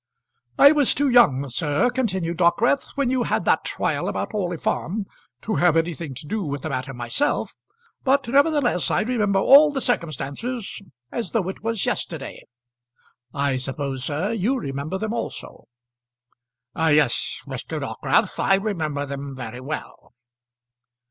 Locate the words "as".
11.11-11.33